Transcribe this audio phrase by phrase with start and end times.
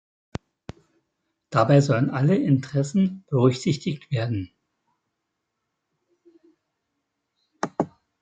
[1.51, 4.51] Dabei sollen alle Interessen berücksichtigt werden.